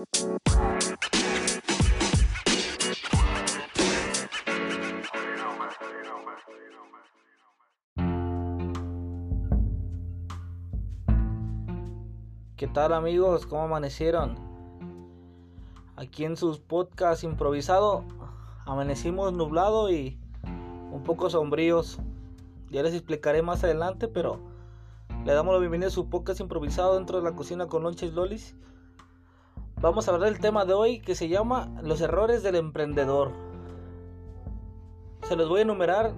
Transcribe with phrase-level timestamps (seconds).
[0.00, 0.06] ¿Qué
[12.68, 13.44] tal amigos?
[13.44, 14.38] ¿Cómo amanecieron?
[15.96, 18.04] Aquí en sus podcasts improvisado
[18.64, 20.18] amanecimos nublado y
[20.92, 21.98] un poco sombríos.
[22.70, 24.40] Ya les explicaré más adelante, pero
[25.26, 28.56] le damos la bienvenida a su podcast improvisado dentro de la cocina con lonches lolis.
[29.80, 33.32] Vamos a hablar del tema de hoy que se llama los errores del emprendedor.
[35.22, 36.12] Se los voy a enumerar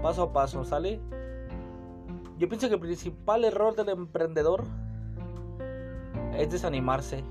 [0.00, 1.00] paso a paso, ¿sale?
[2.38, 4.62] Yo pienso que el principal error del emprendedor
[6.38, 7.24] es desanimarse.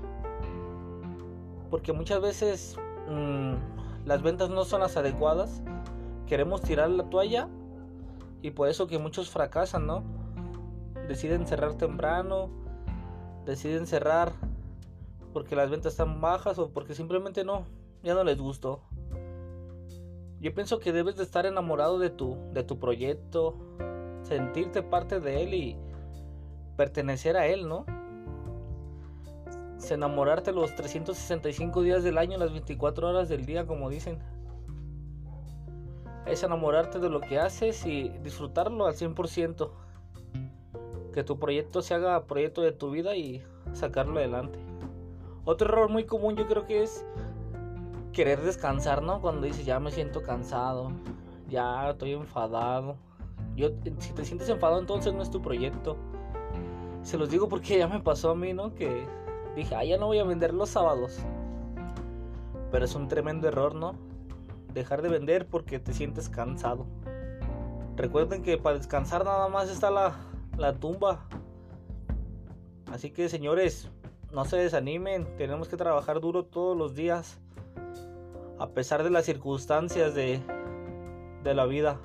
[1.70, 2.76] Porque muchas veces
[3.08, 3.54] mmm,
[4.04, 5.62] las ventas no son las adecuadas.
[6.26, 7.48] Queremos tirar la toalla
[8.42, 10.04] y por eso que muchos fracasan, ¿no?
[11.08, 12.50] Deciden cerrar temprano,
[13.46, 14.32] deciden cerrar
[15.34, 17.66] porque las ventas están bajas o porque simplemente no,
[18.02, 18.80] ya no les gustó.
[20.40, 23.54] Yo pienso que debes de estar enamorado de tu, de tu proyecto,
[24.22, 25.76] sentirte parte de él y
[26.76, 27.84] pertenecer a él, ¿no?
[29.90, 34.18] enamorarte los 365 días del año, las 24 horas del día, como dicen.
[36.26, 39.70] Es enamorarte de lo que haces y disfrutarlo al 100%.
[41.12, 44.58] Que tu proyecto se haga proyecto de tu vida y sacarlo adelante.
[45.44, 47.04] Otro error muy común yo creo que es
[48.12, 49.20] querer descansar, ¿no?
[49.20, 50.92] Cuando dices ya me siento cansado,
[51.48, 52.96] ya estoy enfadado.
[53.56, 55.96] Yo, si te sientes enfadado entonces no es tu proyecto.
[57.02, 58.74] Se los digo porque ya me pasó a mí, ¿no?
[58.74, 59.06] Que
[59.54, 61.18] dije, ah, ya no voy a vender los sábados.
[62.70, 63.94] Pero es un tremendo error, ¿no?
[64.72, 66.86] Dejar de vender porque te sientes cansado.
[67.96, 70.16] Recuerden que para descansar nada más está la,
[70.56, 71.26] la tumba.
[72.90, 73.90] Así que señores,
[74.34, 75.36] no se desanimen.
[75.36, 77.40] Tenemos que trabajar duro todos los días.
[78.58, 80.40] A pesar de las circunstancias de,
[81.42, 81.98] de la vida.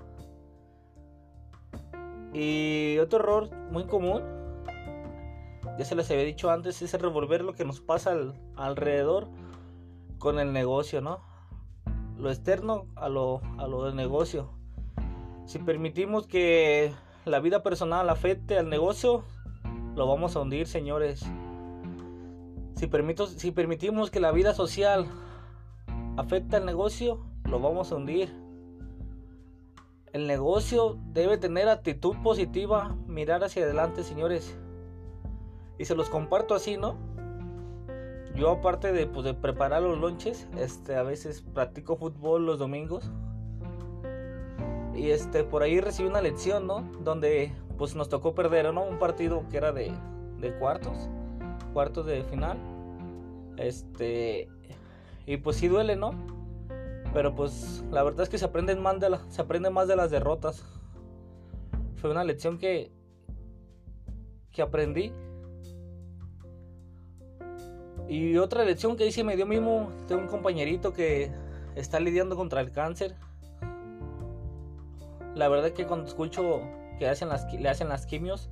[2.33, 4.21] Y otro error muy común
[5.79, 8.13] ya se les había dicho antes, es revolver lo que nos pasa
[8.57, 9.29] alrededor
[10.17, 11.21] con el negocio, ¿no?
[12.17, 14.49] Lo externo a lo, a lo del negocio.
[15.45, 16.93] Si permitimos que
[17.23, 19.23] la vida personal afecte al negocio,
[19.95, 21.25] lo vamos a hundir, señores.
[22.79, 25.05] Si, permito, si permitimos que la vida social
[26.15, 28.33] afecte al negocio, lo vamos a hundir.
[30.13, 34.57] El negocio debe tener actitud positiva, mirar hacia adelante, señores
[35.77, 36.95] y se los comparto así, ¿no?
[38.33, 43.11] Yo aparte de, pues, de preparar los lonches, este, a veces practico fútbol los domingos.
[44.95, 46.89] Y este, por ahí recibí una lección, ¿no?
[47.03, 48.85] Donde pues nos tocó perder, ¿no?
[48.85, 49.91] Un partido que era de,
[50.37, 51.09] de cuartos,
[51.79, 52.57] cuartos de final.
[53.55, 54.49] Este,
[55.25, 56.11] y pues sí duele, ¿no?
[57.13, 59.95] Pero pues la verdad es que se aprenden más de, la, se aprende más de
[59.95, 60.65] las derrotas.
[61.95, 62.91] Fue una lección que,
[64.51, 65.13] que aprendí
[68.09, 71.31] y otra lección que hice me dio mismo, tengo un compañerito que
[71.75, 73.15] está lidiando contra el cáncer.
[75.33, 76.59] La verdad es que cuando escucho
[76.97, 78.49] que hacen las, le hacen las quimios,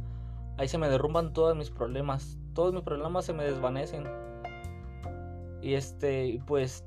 [0.58, 2.38] ahí se me derrumban todos mis problemas.
[2.58, 4.06] Todos mis problemas se me desvanecen.
[5.62, 6.84] Y este, pues,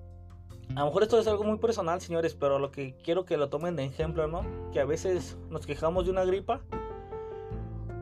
[0.75, 3.51] a lo mejor esto es algo muy personal, señores, pero lo que quiero que lo
[3.51, 4.43] tomen de ejemplo, ¿no?
[4.73, 6.61] Que a veces nos quejamos de una gripa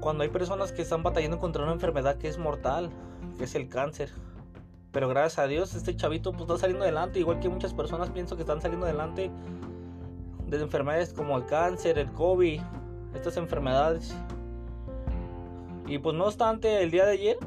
[0.00, 2.88] cuando hay personas que están batallando contra una enfermedad que es mortal,
[3.36, 4.14] que es el cáncer.
[4.90, 8.34] Pero gracias a Dios este chavito pues está saliendo adelante, igual que muchas personas pienso
[8.36, 9.30] que están saliendo adelante
[10.46, 12.62] de enfermedades como el cáncer, el COVID,
[13.14, 14.16] estas enfermedades.
[15.86, 17.38] Y pues no obstante, el día de ayer,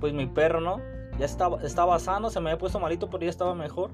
[0.00, 0.80] pues mi perro, ¿no?
[1.18, 3.90] Ya estaba, estaba sano, se me había puesto malito, pero ya estaba mejor.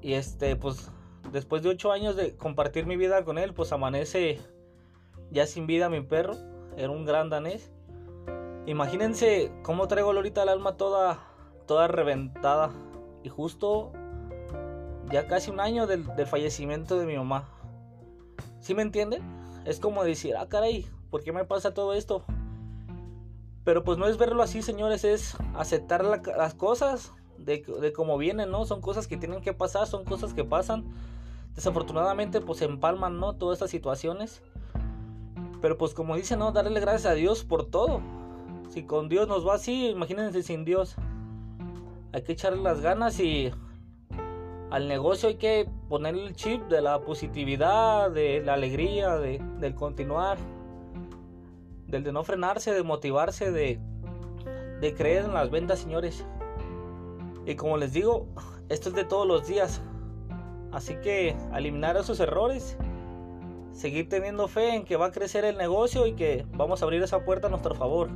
[0.00, 0.90] Y este, pues
[1.32, 4.40] después de ocho años de compartir mi vida con él, pues amanece
[5.30, 6.34] ya sin vida mi perro.
[6.76, 7.70] Era un gran danés.
[8.66, 11.18] Imagínense cómo traigo ahorita el alma toda,
[11.66, 12.70] toda reventada.
[13.22, 13.92] Y justo
[15.10, 17.48] ya casi un año del, fallecimiento de mi mamá.
[18.60, 19.22] ¿Sí me entienden?
[19.64, 22.24] Es como decir, ah, caray, ¿por qué me pasa todo esto?
[23.64, 28.50] Pero pues no es verlo así, señores, es aceptar las cosas de, de cómo vienen,
[28.50, 28.64] ¿no?
[28.64, 30.84] Son cosas que tienen que pasar, son cosas que pasan.
[31.54, 33.34] Desafortunadamente, pues empalman, ¿no?
[33.34, 34.42] Todas estas situaciones.
[35.60, 36.50] Pero pues como dicen, ¿no?
[36.50, 38.00] Darle gracias a Dios por todo.
[38.68, 40.96] Si con Dios nos va así, imagínense sin Dios.
[42.12, 43.52] Hay que echarle las ganas y
[44.70, 49.74] al negocio hay que poner el chip de la positividad, de la alegría, de, del
[49.74, 50.38] continuar,
[51.92, 53.78] del de no frenarse, de motivarse, de,
[54.80, 56.24] de creer en las ventas, señores.
[57.46, 58.26] Y como les digo,
[58.70, 59.82] esto es de todos los días.
[60.72, 62.78] Así que eliminar esos errores,
[63.72, 67.02] seguir teniendo fe en que va a crecer el negocio y que vamos a abrir
[67.02, 68.08] esa puerta a nuestro favor.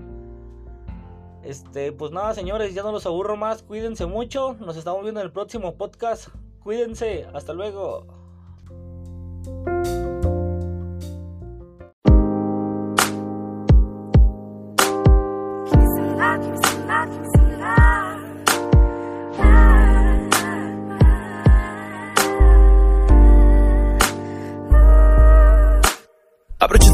[1.43, 3.63] Este, pues nada, señores, ya no los aburro más.
[3.63, 4.55] Cuídense mucho.
[4.55, 6.29] Nos estamos viendo en el próximo podcast.
[6.61, 7.27] Cuídense.
[7.35, 8.16] Hasta luego.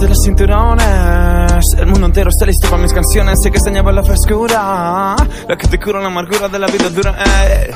[0.02, 1.74] De los cinturones.
[1.78, 3.38] El mundo entero está listo para mis canciones.
[3.40, 5.14] Sé que extrañaba la frescura
[5.48, 7.70] La que te cura la amargura de la vida dura eh.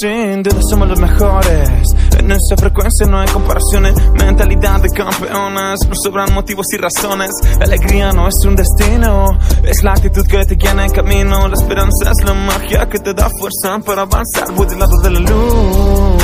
[0.00, 1.96] Sin duda somos los mejores.
[2.16, 3.94] En nuestra frecuencia no hay comparaciones.
[4.12, 5.80] Mentalidad de campeones.
[5.88, 7.30] Nos sobran motivos y razones.
[7.58, 9.36] La alegría no es un destino.
[9.64, 11.48] Es la actitud que te guía en camino.
[11.48, 14.52] La esperanza es la magia que te da fuerza Para avanzar.
[14.54, 16.22] Voy del lado de la luz.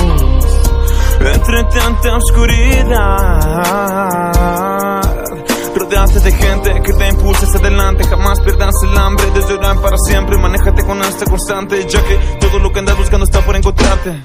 [1.21, 3.49] Entre tanta oscuridad
[5.75, 8.05] rodeate de gente que te impulse hacia adelante.
[8.05, 10.39] Jamás pierdas el hambre de llorar para siempre.
[10.39, 14.23] Manéjate con esta constante, ya que todo lo que andas buscando está por encontrarte.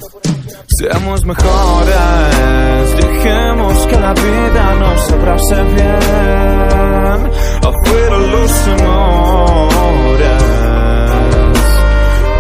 [0.68, 7.32] Seamos mejores, dejemos que la vida nos abrace bien.
[7.62, 10.44] Afuera los amores,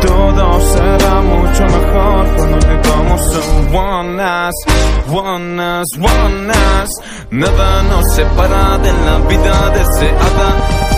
[0.01, 2.42] todo será mucho mejor
[5.07, 6.89] buenas, buenas, buenas.
[7.31, 10.92] Nada nos separa de la vida deseada.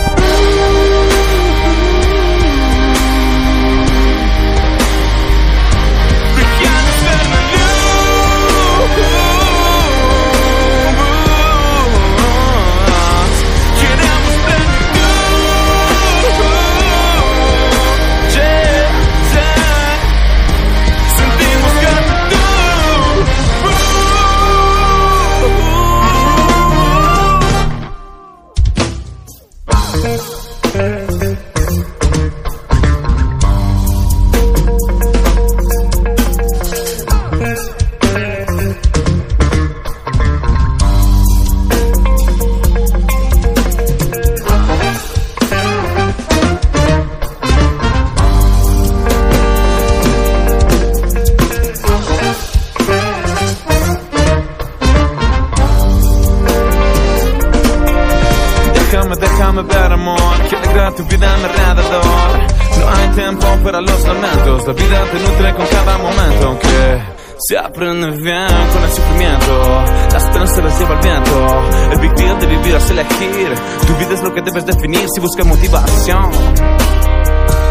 [64.66, 67.02] La vida te nutre con cada momento, aunque
[67.38, 69.84] se aprende bien con el sufrimiento.
[70.10, 71.92] La esperanza se las lleva el viento.
[71.92, 73.54] El big deal de vivir es elegir.
[73.86, 76.30] Tu vida es lo que debes definir si buscas motivación.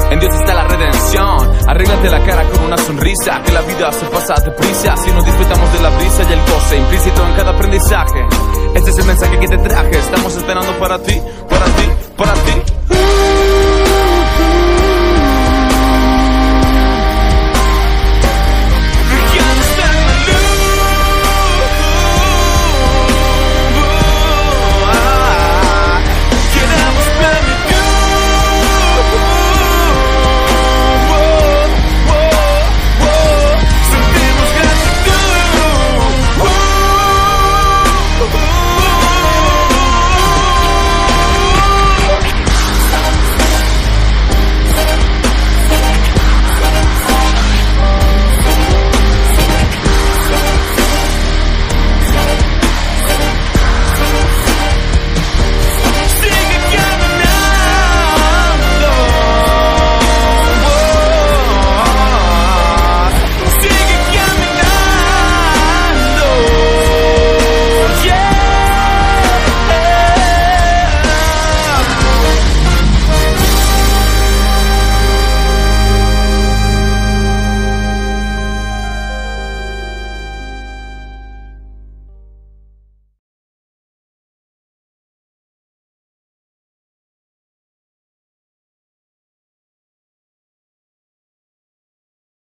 [0.09, 1.51] En Dios está la redención.
[1.67, 3.41] Arréglate la cara con una sonrisa.
[3.43, 4.95] Que la vida se pasa deprisa.
[4.95, 8.25] Si no disfrutamos de la brisa y el goce implícito en cada aprendizaje.
[8.73, 9.99] Este es el mensaje que te traje.
[9.99, 13.64] Estamos esperando para ti, para ti, para ti.